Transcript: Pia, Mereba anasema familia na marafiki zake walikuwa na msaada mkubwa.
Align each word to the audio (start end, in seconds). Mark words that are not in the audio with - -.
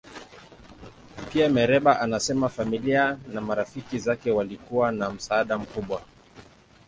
Pia, 1.33 1.49
Mereba 1.49 1.99
anasema 2.01 2.49
familia 2.49 3.17
na 3.33 3.41
marafiki 3.41 3.99
zake 3.99 4.31
walikuwa 4.31 4.91
na 4.91 5.09
msaada 5.09 5.57
mkubwa. 5.57 6.01